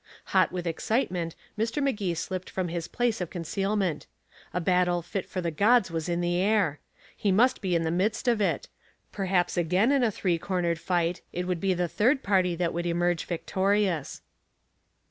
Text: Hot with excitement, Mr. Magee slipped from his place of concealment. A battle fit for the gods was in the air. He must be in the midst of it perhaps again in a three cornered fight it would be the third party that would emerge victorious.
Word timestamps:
Hot 0.33 0.51
with 0.51 0.65
excitement, 0.65 1.35
Mr. 1.55 1.79
Magee 1.79 2.15
slipped 2.15 2.49
from 2.49 2.69
his 2.69 2.87
place 2.87 3.21
of 3.21 3.29
concealment. 3.29 4.07
A 4.51 4.59
battle 4.59 5.03
fit 5.03 5.27
for 5.29 5.41
the 5.41 5.51
gods 5.51 5.91
was 5.91 6.09
in 6.09 6.21
the 6.21 6.37
air. 6.37 6.79
He 7.15 7.31
must 7.31 7.61
be 7.61 7.75
in 7.75 7.83
the 7.83 7.91
midst 7.91 8.27
of 8.27 8.41
it 8.41 8.67
perhaps 9.11 9.57
again 9.57 9.91
in 9.91 10.03
a 10.03 10.09
three 10.09 10.39
cornered 10.39 10.79
fight 10.79 11.21
it 11.31 11.45
would 11.45 11.59
be 11.61 11.75
the 11.75 11.87
third 11.87 12.23
party 12.23 12.55
that 12.55 12.73
would 12.73 12.87
emerge 12.87 13.25
victorious. 13.25 14.23